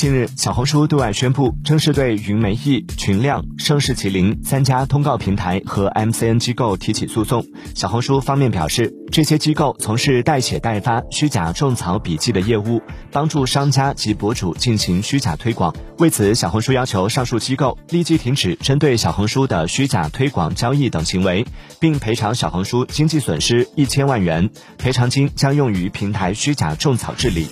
[0.00, 7.44] 近日，小红书对外宣布，正式对云媒艺、群亮、盛世麒麟三家通告平台和 MCN 机构提起诉讼。
[7.74, 12.80] 小红书方面表示，这些机构从事代写代发、虚假种草笔记的业务，
[13.12, 15.70] 帮助商家及博主进行虚假推广。
[15.98, 21.44] 为此，小红书要求上述机构立即停止针对小红书的虚假推广、交易等行为，
[21.78, 24.48] 并赔偿小红书经济损失一千万元，
[24.78, 27.46] 赔偿金将用于平台虚假种草治理。